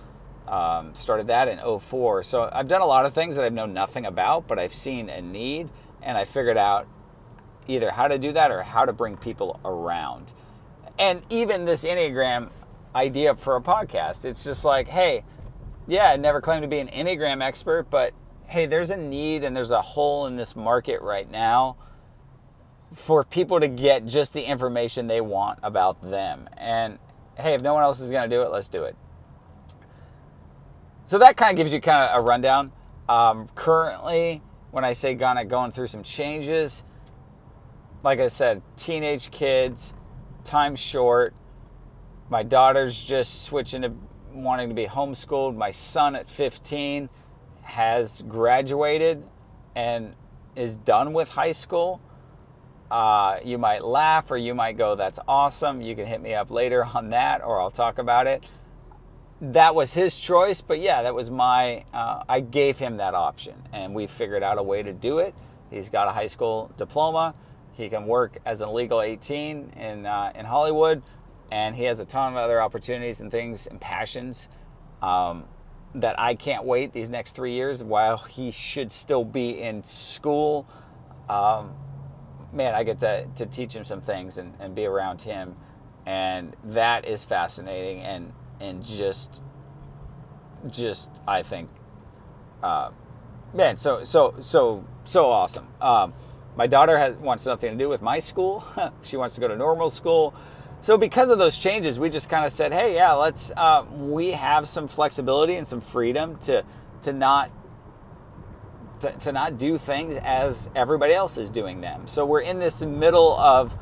[0.47, 2.23] um, started that in 04.
[2.23, 5.09] So I've done a lot of things that I've known nothing about, but I've seen
[5.09, 5.71] a need
[6.03, 6.87] and I figured out
[7.67, 10.33] either how to do that or how to bring people around.
[10.99, 12.51] And even this Enneagram
[12.95, 15.25] idea for a podcast, it's just like, hey,
[15.87, 18.13] yeah, I never claimed to be an Enneagram expert, but
[18.47, 21.77] hey, there's a need and there's a hole in this market right now
[22.93, 26.49] for people to get just the information they want about them.
[26.57, 26.99] And
[27.37, 28.97] hey, if no one else is going to do it, let's do it.
[31.05, 32.73] So that kind of gives you kind of a rundown.
[33.09, 36.85] Um, currently, when I say Ghana going through some changes,
[38.03, 39.95] like I said, teenage kids,
[40.45, 41.35] time short.
[42.31, 43.93] My daughter's just switching to
[44.33, 45.57] wanting to be homeschooled.
[45.57, 47.09] My son at 15
[47.63, 49.25] has graduated
[49.75, 50.15] and
[50.55, 52.01] is done with high school.
[52.91, 55.81] Uh, you might laugh or you might go, That's awesome.
[55.81, 58.45] You can hit me up later on that or I'll talk about it.
[59.41, 63.55] That was his choice, but yeah, that was my, uh, I gave him that option
[63.73, 65.35] and we figured out a way to do it.
[65.71, 67.35] He's got a high school diploma.
[67.73, 71.03] He can work as an illegal 18 in, uh, in Hollywood
[71.51, 74.49] and he has a ton of other opportunities and things and passions
[75.03, 75.45] um,
[75.95, 80.69] that I can't wait these next three years while he should still be in school.
[81.29, 81.75] Um,
[82.53, 85.57] man, I get to, to teach him some things and, and be around him.
[86.07, 89.43] And that is fascinating and, and just,
[90.69, 91.71] just, I think,
[92.63, 92.91] uh,
[93.55, 95.69] man, so, so, so, so awesome.
[95.81, 96.15] Um,
[96.57, 98.65] my daughter has, wants nothing to do with my school.
[99.03, 100.35] she wants to go to normal school.
[100.81, 103.53] So because of those changes, we just kind of said, hey, yeah, let's.
[103.57, 106.65] Uh, we have some flexibility and some freedom to
[107.03, 107.51] to not
[109.01, 112.07] to, to not do things as everybody else is doing them.
[112.07, 113.77] So we're in this middle of,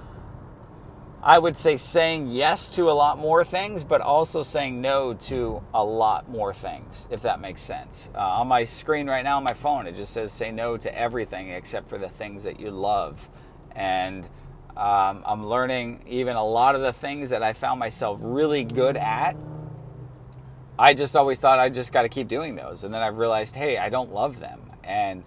[1.22, 5.62] I would say, saying yes to a lot more things, but also saying no to
[5.72, 8.10] a lot more things, if that makes sense.
[8.14, 10.98] Uh, on my screen right now on my phone, it just says say no to
[10.98, 13.28] everything except for the things that you love,
[13.74, 14.28] and
[14.76, 18.96] um, I'm learning even a lot of the things that I found myself really good
[18.96, 19.36] at.
[20.78, 22.84] I just always thought I just got to keep doing those.
[22.84, 24.60] And then I realized, hey, I don't love them.
[24.84, 25.24] And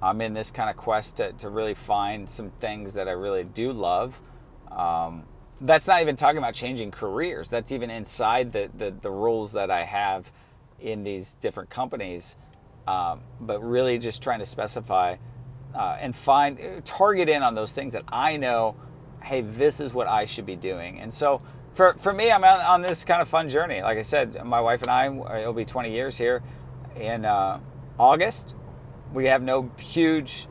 [0.00, 3.44] I'm in this kind of quest to, to really find some things that I really
[3.44, 4.18] do love.
[4.72, 5.24] Um,
[5.60, 7.50] that's not even talking about changing careers.
[7.50, 10.32] That's even inside the, the, the rules that I have
[10.80, 12.36] in these different companies.
[12.86, 15.16] Um, but really just trying to specify
[15.74, 18.76] uh, and find target in on those things that I know,
[19.22, 21.00] hey, this is what I should be doing.
[21.00, 21.42] And so
[21.74, 23.82] for, for me, I'm on, on this kind of fun journey.
[23.82, 26.42] Like I said, my wife and I, it'll be 20 years here
[26.96, 27.60] in uh,
[27.98, 28.54] August.
[29.12, 30.48] We have no huge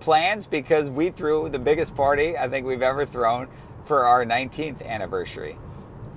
[0.00, 3.48] plans because we threw the biggest party I think we've ever thrown
[3.84, 5.58] for our 19th anniversary.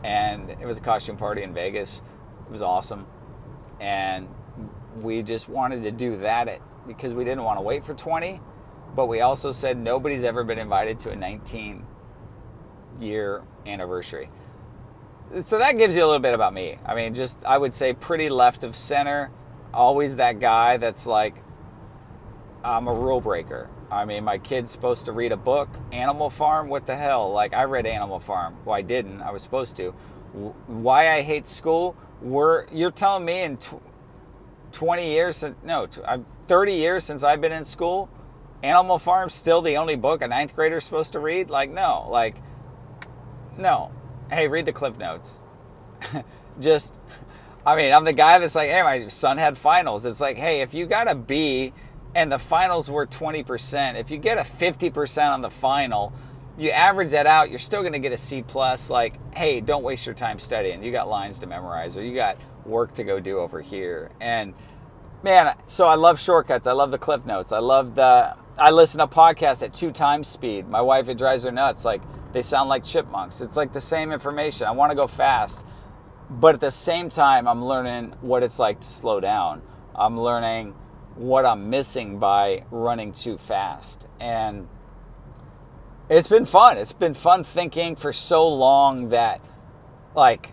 [0.03, 2.01] And it was a costume party in Vegas.
[2.45, 3.05] It was awesome.
[3.79, 4.27] And
[5.01, 8.39] we just wanted to do that at because we didn't want to wait for 20,
[8.95, 11.85] but we also said nobody's ever been invited to a 19
[12.99, 14.29] year anniversary.
[15.43, 16.77] So that gives you a little bit about me.
[16.85, 19.29] I mean, just I would say pretty left of center,
[19.73, 21.35] always that guy that's like,
[22.63, 23.69] I'm a rule breaker.
[23.91, 26.69] I mean, my kid's supposed to read a book, Animal Farm.
[26.69, 27.31] What the hell?
[27.31, 28.57] Like, I read Animal Farm.
[28.65, 29.21] Well, I didn't.
[29.21, 29.91] I was supposed to.
[30.67, 31.95] Why I hate school?
[32.21, 33.57] We're you're telling me in
[34.75, 35.87] 20 years, no,
[36.47, 38.09] 30 years since I've been in school,
[38.61, 41.49] Animal Farm's still the only book a ninth grader is supposed to read?
[41.49, 42.35] Like, no, like,
[43.57, 43.91] no.
[44.29, 45.39] Hey, read the Cliff Notes.
[46.59, 46.93] Just,
[47.65, 50.05] I mean, I'm the guy that's like, hey, my son had finals.
[50.05, 51.73] It's like, hey, if you got a B
[52.13, 56.11] and the finals were 20%, if you get a 50% on the final,
[56.57, 58.89] you average that out, you're still going to get a C plus.
[58.89, 60.83] Like, hey, don't waste your time studying.
[60.83, 64.11] You got lines to memorize, or you got work to go do over here.
[64.19, 64.53] And
[65.23, 66.67] man, so I love shortcuts.
[66.67, 67.51] I love the cliff notes.
[67.51, 68.35] I love the.
[68.57, 70.67] I listen to podcasts at two times speed.
[70.69, 71.83] My wife, it drives her nuts.
[71.83, 72.01] Like
[72.31, 73.41] they sound like chipmunks.
[73.41, 74.67] It's like the same information.
[74.67, 75.65] I want to go fast,
[76.29, 79.61] but at the same time, I'm learning what it's like to slow down.
[79.93, 80.73] I'm learning
[81.15, 84.67] what I'm missing by running too fast, and
[86.09, 86.77] it's been fun.
[86.77, 89.41] It's been fun thinking for so long that,
[90.13, 90.51] like,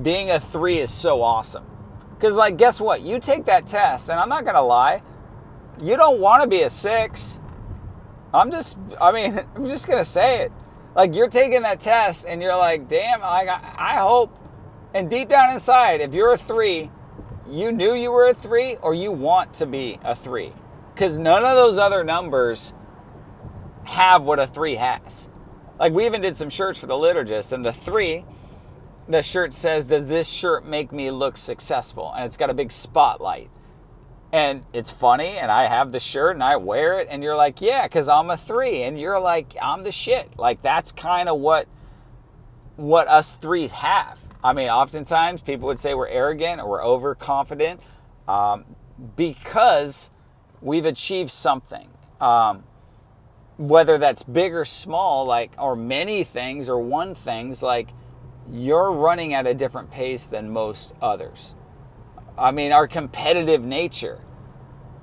[0.00, 1.64] being a three is so awesome
[2.16, 3.02] because, like, guess what?
[3.02, 5.02] You take that test, and I'm not going to lie,
[5.82, 7.40] you don't want to be a six.
[8.32, 10.52] I'm just, I mean, I'm just going to say it.
[10.94, 14.38] Like, you're taking that test, and you're like, damn, like, I, I hope.
[14.94, 16.90] And deep down inside, if you're a three,
[17.50, 20.52] you knew you were a three, or you want to be a three.
[20.94, 22.72] Because none of those other numbers
[23.84, 25.28] have what a three has.
[25.78, 28.24] Like, we even did some shirts for the Liturgist, and the three
[29.08, 32.12] the shirt says, Does this shirt make me look successful?
[32.14, 33.50] And it's got a big spotlight.
[34.32, 37.60] And it's funny, and I have the shirt and I wear it, and you're like,
[37.60, 38.82] Yeah, because I'm a three.
[38.82, 40.38] And you're like, I'm the shit.
[40.38, 41.68] Like, that's kind of what
[42.76, 44.20] what us threes have.
[44.44, 47.80] I mean, oftentimes people would say we're arrogant or we're overconfident
[48.28, 48.64] um,
[49.16, 50.10] because
[50.60, 51.88] we've achieved something.
[52.20, 52.64] Um,
[53.56, 57.88] whether that's big or small, like, or many things or one things, like,
[58.52, 61.54] you're running at a different pace than most others.
[62.38, 64.20] I mean, our competitive nature.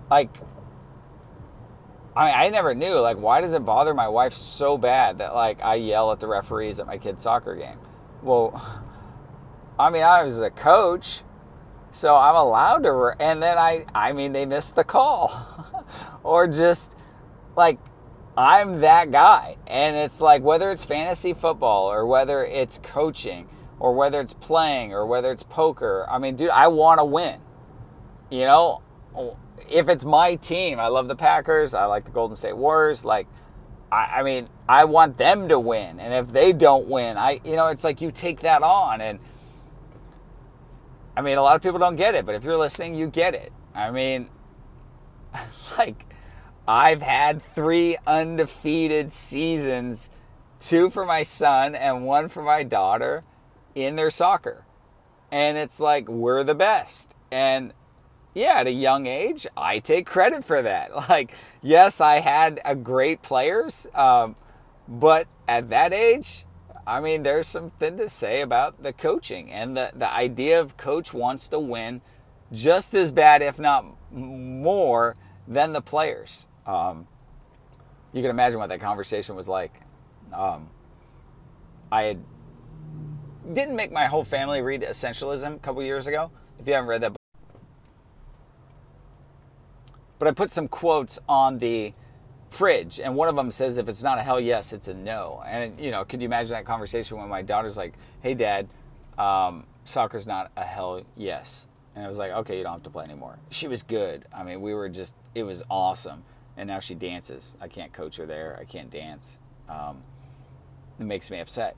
[0.10, 0.38] Like,
[2.15, 5.34] I mean, I never knew, like, why does it bother my wife so bad that,
[5.34, 7.79] like, I yell at the referees at my kid's soccer game?
[8.21, 8.62] Well,
[9.79, 11.23] I mean, I was a coach,
[11.91, 15.84] so I'm allowed to, re- and then I, I mean, they missed the call.
[16.23, 16.95] or just,
[17.56, 17.79] like,
[18.38, 19.58] I'm that guy.
[19.67, 23.48] And it's like whether it's fantasy football or whether it's coaching
[23.80, 26.08] or whether it's playing or whether it's poker.
[26.10, 27.39] I mean, dude, I want to win.
[28.30, 28.82] You know,
[29.69, 31.74] if it's my team, I love the Packers.
[31.74, 33.06] I like the Golden State Warriors.
[33.06, 33.28] Like,
[33.91, 36.00] I, I mean, I want them to win.
[36.00, 39.02] And if they don't win, I, you know, it's like you take that on.
[39.02, 39.19] And
[41.15, 43.36] I mean, a lot of people don't get it, but if you're listening, you get
[43.36, 43.54] it.
[43.76, 44.30] I mean,
[45.78, 46.06] like,
[46.67, 50.10] I've had three undefeated seasons
[50.63, 53.21] two for my son and one for my daughter
[53.76, 54.65] in their soccer.
[55.32, 57.17] And it's like, we're the best.
[57.32, 57.73] And
[58.34, 60.91] yeah, at a young age, I take credit for that.
[61.10, 64.36] Like, yes, I had a great players, um,
[64.88, 66.45] but at that age,
[66.88, 71.13] I mean, there's something to say about the coaching and the, the idea of coach
[71.13, 72.02] wants to win
[72.52, 75.15] just as bad, if not more,
[75.47, 76.47] than the players.
[76.65, 77.08] Um,
[78.13, 79.73] you can imagine what that conversation was like.
[80.32, 80.69] Um,
[81.91, 82.23] I had,
[83.52, 86.32] didn't make my whole family read Essentialism a couple years ago.
[86.60, 87.17] If you haven't read that book,
[90.19, 91.93] but I put some quotes on the
[92.49, 95.43] fridge, and one of them says, "If it's not a hell yes, it's a no."
[95.45, 98.69] And you know, could you imagine that conversation when my daughter's like, "Hey, Dad,
[99.17, 102.89] um, soccer's not a hell yes," and I was like, "Okay, you don't have to
[102.89, 104.26] play anymore." She was good.
[104.34, 106.23] I mean, we were just, it was awesome
[106.58, 107.56] and now she dances.
[107.60, 108.58] I can't coach her there.
[108.60, 109.39] I can't dance.
[109.70, 110.02] Um,
[111.00, 111.76] it makes me upset.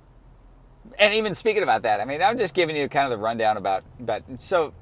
[1.00, 3.58] And even speaking about that, I mean, I'm just giving you kind of the rundown
[3.58, 4.74] about about so,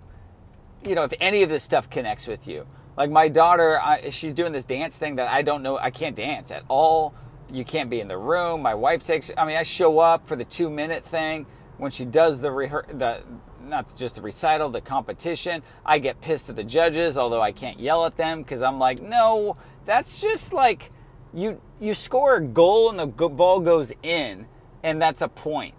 [0.86, 2.66] you know, if any of this stuff connects with you,
[2.98, 5.78] like my daughter, I, she's doing this dance thing that I don't know.
[5.78, 7.14] I can't dance at all.
[7.52, 8.62] You can't be in the room.
[8.62, 9.32] My wife takes.
[9.38, 11.46] I mean, I show up for the two minute thing
[11.78, 13.24] when she does the rehe- the
[13.64, 15.64] not just the recital, the competition.
[15.86, 19.02] I get pissed at the judges, although I can't yell at them because I'm like,
[19.02, 20.92] no, that's just like
[21.34, 24.48] you you score a goal and the ball goes in,
[24.84, 25.76] and that's a point.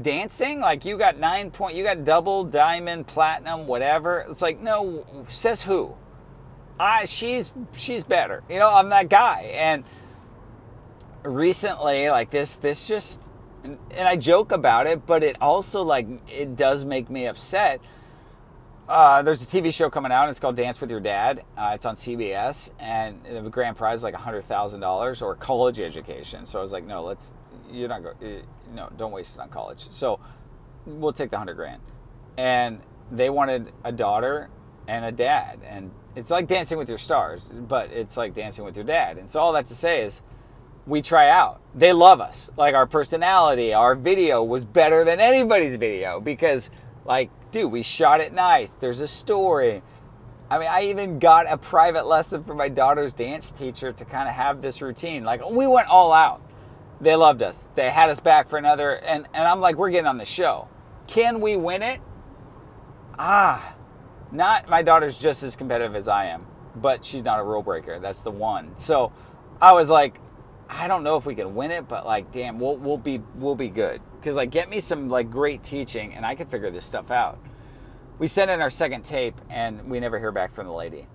[0.00, 4.26] Dancing, like you got nine point, you got double, diamond, platinum, whatever.
[4.28, 5.94] It's like no, says who?
[6.78, 8.42] I she's she's better.
[8.48, 9.52] You know, I'm that guy.
[9.54, 9.84] And
[11.22, 13.22] recently, like this, this just,
[13.64, 17.80] and, and I joke about it, but it also like it does make me upset
[18.88, 20.28] uh, there's a TV show coming out.
[20.28, 21.42] It's called Dance with Your Dad.
[21.56, 25.80] Uh, it's on CBS, and the grand prize is like hundred thousand dollars or college
[25.80, 26.46] education.
[26.46, 27.34] So I was like, no, let's
[27.70, 28.12] you're not go,
[28.72, 29.88] no, don't waste it on college.
[29.90, 30.20] So
[30.86, 31.82] we'll take the hundred grand.
[32.36, 32.80] And
[33.10, 34.50] they wanted a daughter
[34.86, 38.76] and a dad, and it's like Dancing with Your Stars, but it's like Dancing with
[38.76, 39.18] Your Dad.
[39.18, 40.22] And so all that to say is,
[40.86, 41.60] we try out.
[41.74, 42.48] They love us.
[42.56, 46.70] Like our personality, our video was better than anybody's video because
[47.06, 48.72] like dude, we shot it nice.
[48.72, 49.82] There's a story.
[50.50, 54.28] I mean, I even got a private lesson from my daughter's dance teacher to kind
[54.28, 55.24] of have this routine.
[55.24, 56.42] Like, we went all out.
[57.00, 57.66] They loved us.
[57.74, 60.68] They had us back for another, and, and I'm like, we're getting on the show.
[61.06, 62.00] Can we win it?
[63.18, 63.74] Ah,
[64.30, 67.98] not my daughter's just as competitive as I am, but she's not a rule breaker.
[67.98, 68.76] That's the one.
[68.76, 69.12] So
[69.60, 70.20] I was like,
[70.68, 73.54] I don't know if we can win it, but like, damn, we'll we'll be we'll
[73.54, 74.02] be good.
[74.26, 77.38] Cause like, get me some like great teaching, and I can figure this stuff out.
[78.18, 81.06] We sent in our second tape, and we never hear back from the lady.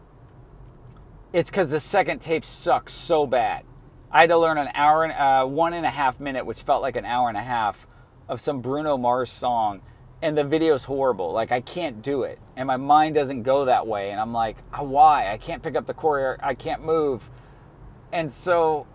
[1.34, 3.66] It's because the second tape sucks so bad.
[4.14, 6.82] I had to learn an hour and uh, one and a half minute, which felt
[6.82, 7.86] like an hour and a half,
[8.30, 9.82] of some Bruno Mars song,
[10.22, 11.34] and the video's horrible.
[11.34, 14.56] Like I can't do it, and my mind doesn't go that way, and I'm like,
[14.72, 15.34] ah, why?
[15.34, 16.38] I can't pick up the choreo.
[16.42, 17.30] I can't move,
[18.14, 18.88] and so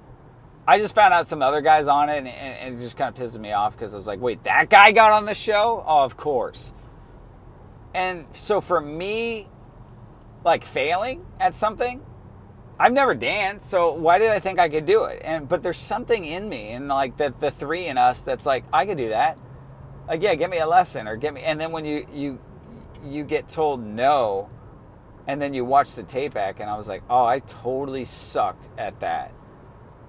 [0.69, 3.23] I just found out some other guys on it, and, and it just kind of
[3.23, 5.85] pisses me off because I was like, wait, that guy got on the show?
[5.87, 6.73] Oh, of course.
[7.95, 9.49] And so for me,
[10.45, 12.05] like failing at something,
[12.79, 15.23] I've never danced, so why did I think I could do it?
[15.25, 18.65] And but there's something in me, and like the the three in us that's like
[18.73, 19.39] I could do that.
[20.07, 21.43] Like yeah, give me a lesson or give me.
[21.43, 22.39] And then when you you
[23.03, 24.51] you get told no,
[25.27, 28.69] and then you watch the tape back, and I was like, oh, I totally sucked
[28.77, 29.33] at that.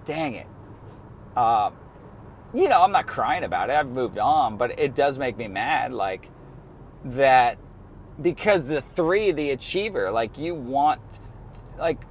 [0.07, 0.47] Dang it.
[1.35, 1.73] Um,
[2.53, 3.73] you know, I'm not crying about it.
[3.73, 5.93] I've moved on, but it does make me mad.
[5.93, 6.29] Like
[7.03, 7.57] that
[8.21, 11.01] because the three, the achiever, like you want,
[11.77, 12.01] like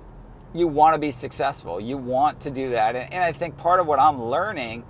[0.55, 1.81] you want to be successful.
[1.81, 2.95] You want to do that.
[2.95, 4.85] And, and I think part of what I'm learning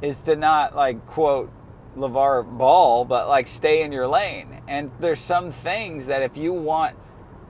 [0.00, 1.52] is to not like quote
[1.96, 4.62] LaVar Ball, but like stay in your lane.
[4.66, 6.96] And there's some things that if you want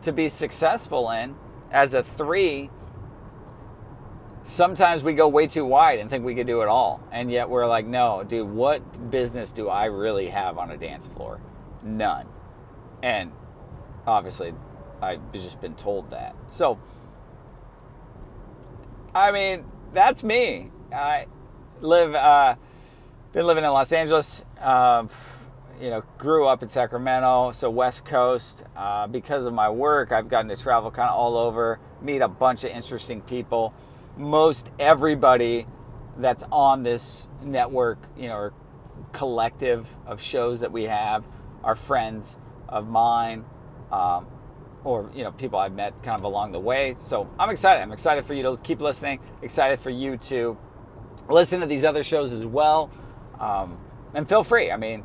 [0.02, 1.36] to be successful in
[1.70, 2.70] as a three,
[4.48, 7.00] sometimes we go way too wide and think we could do it all.
[7.12, 11.06] And yet we're like, no, dude, what business do I really have on a dance
[11.06, 11.40] floor?
[11.82, 12.26] None.
[13.02, 13.30] And
[14.06, 14.54] obviously,
[15.02, 16.34] I've just been told that.
[16.48, 16.78] So,
[19.14, 20.70] I mean, that's me.
[20.92, 21.26] I
[21.80, 22.56] live, uh,
[23.32, 24.44] been living in Los Angeles.
[24.60, 25.06] Uh,
[25.78, 28.64] you know, grew up in Sacramento, so West Coast.
[28.74, 32.28] Uh, because of my work, I've gotten to travel kind of all over, meet a
[32.28, 33.74] bunch of interesting people.
[34.18, 35.66] Most everybody
[36.16, 38.52] that's on this network, you know, or
[39.12, 41.24] collective of shows that we have
[41.62, 42.36] are friends
[42.68, 43.44] of mine.
[43.90, 44.26] Um,
[44.84, 46.94] or you know people I've met kind of along the way.
[46.98, 47.82] So I'm excited.
[47.82, 49.20] I'm excited for you to keep listening.
[49.42, 50.56] Excited for you to
[51.28, 52.90] listen to these other shows as well.
[53.38, 53.78] Um,
[54.14, 54.70] and feel free.
[54.70, 55.04] I mean,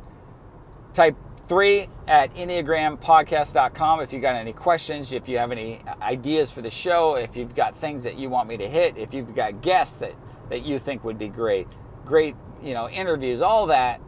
[0.92, 1.16] type
[1.48, 6.70] three at enneagrampodcast.com if you got any questions, if you have any ideas for the
[6.70, 9.98] show, if you've got things that you want me to hit, if you've got guests
[9.98, 10.14] that
[10.50, 11.66] that you think would be great,
[12.04, 14.00] great you know interviews, all that.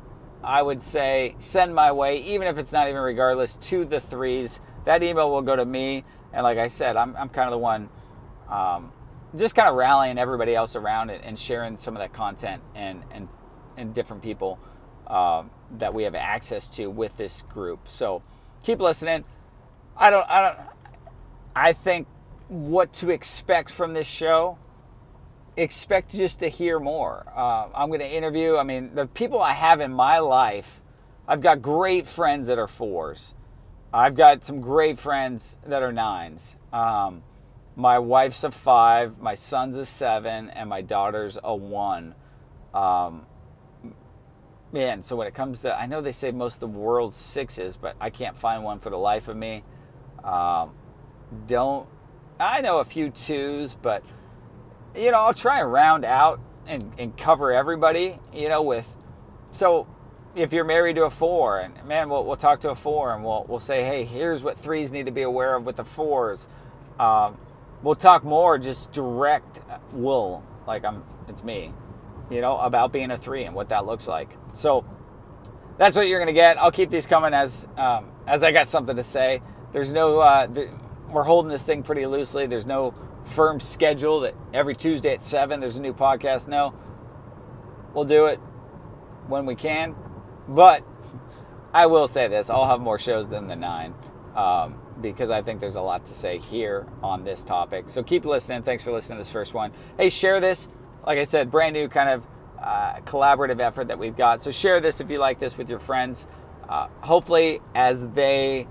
[0.44, 4.60] I would say send my way, even if it's not even regardless, to the threes
[4.84, 6.04] that email will go to me.
[6.32, 7.88] And like I said, I'm, I'm kind of the one
[8.48, 8.92] um,
[9.36, 13.02] just kind of rallying everybody else around it and sharing some of that content and,
[13.10, 13.28] and,
[13.76, 14.58] and different people
[15.08, 17.88] um, that we have access to with this group.
[17.88, 18.22] So
[18.62, 19.24] keep listening.
[19.96, 20.58] I don't, I don't,
[21.54, 22.06] I think
[22.48, 24.58] what to expect from this show
[25.56, 27.26] expect just to hear more.
[27.34, 30.82] Uh, I'm going to interview, I mean, the people I have in my life,
[31.26, 33.34] I've got great friends that are fours.
[33.92, 36.56] I've got some great friends that are nines.
[36.72, 37.22] Um,
[37.74, 42.14] my wife's a five, my son's a seven, and my daughter's a one.
[42.74, 43.26] Um,
[44.76, 47.78] man, so when it comes to, I know they say most of the world's sixes,
[47.78, 49.62] but I can't find one for the life of me.
[50.22, 50.72] Um,
[51.46, 51.88] don't,
[52.38, 54.04] I know a few twos, but,
[54.94, 58.94] you know, I'll try and round out and, and cover everybody, you know, with,
[59.50, 59.86] so
[60.34, 63.24] if you're married to a four, and man, we'll, we'll talk to a four and
[63.24, 66.50] we'll, we'll say, hey, here's what threes need to be aware of with the fours.
[67.00, 67.38] Um,
[67.82, 69.60] we'll talk more just direct
[69.92, 71.72] will, like I'm, it's me,
[72.30, 74.36] you know, about being a three and what that looks like.
[74.56, 74.84] So
[75.78, 76.58] that's what you're gonna get.
[76.58, 79.40] I'll keep these coming as um, as I got something to say.
[79.72, 80.48] There's no, uh,
[81.10, 82.46] we're holding this thing pretty loosely.
[82.46, 82.94] There's no
[83.24, 86.48] firm schedule that every Tuesday at seven there's a new podcast.
[86.48, 86.74] No,
[87.94, 88.40] we'll do it
[89.28, 89.94] when we can
[90.48, 90.82] but
[91.72, 93.94] I will say this: I'll have more shows than the nine
[94.34, 97.88] um, because I think there's a lot to say here on this topic.
[97.88, 98.62] So keep listening.
[98.62, 99.72] Thanks for listening to this first one.
[99.96, 100.68] Hey, share this.
[101.04, 102.24] Like I said, brand new kind of
[102.60, 104.40] uh, collaborative effort that we've got.
[104.40, 106.26] So share this if you like this with your friends.
[106.68, 108.66] Uh, hopefully, as they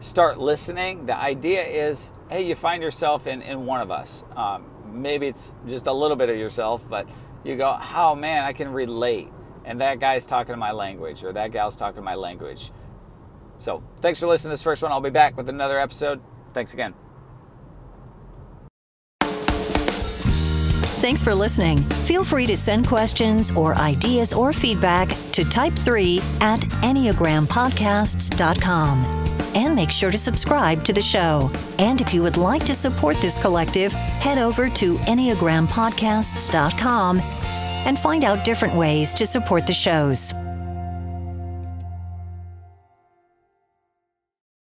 [0.00, 4.24] start listening, the idea is hey, you find yourself in, in one of us.
[4.36, 7.08] Um, maybe it's just a little bit of yourself, but
[7.44, 9.28] you go, oh man, I can relate
[9.64, 12.70] and that guy's talking my language or that gal's talking my language.
[13.58, 14.92] So, thanks for listening to this first one.
[14.92, 16.20] I'll be back with another episode.
[16.52, 17.03] Thanks again.
[21.04, 21.82] Thanks for listening.
[22.08, 29.04] Feel free to send questions or ideas or feedback to type3 at enneagrampodcasts.com.
[29.54, 31.50] and make sure to subscribe to the show.
[31.78, 38.24] And if you would like to support this collective, head over to EnneagramPodcasts.com and find
[38.24, 40.32] out different ways to support the shows.